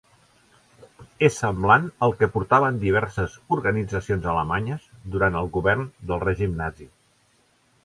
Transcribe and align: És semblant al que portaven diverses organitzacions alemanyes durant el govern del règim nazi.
És 1.27 1.35
semblant 1.41 1.85
al 2.07 2.15
que 2.21 2.29
portaven 2.37 2.79
diverses 2.85 3.35
organitzacions 3.59 4.27
alemanyes 4.33 4.89
durant 5.17 5.39
el 5.43 5.53
govern 5.59 5.87
del 6.09 6.27
règim 6.27 6.61
nazi. 6.65 6.91